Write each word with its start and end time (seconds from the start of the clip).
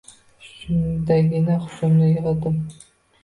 Shundagina 0.45 1.57
hushimni 1.65 2.09
yigʼdim. 2.13 2.57